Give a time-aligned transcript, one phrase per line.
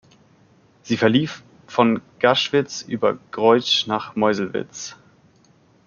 [0.81, 4.95] Sie verlief von Gaschwitz über Groitzsch nach Meuselwitz.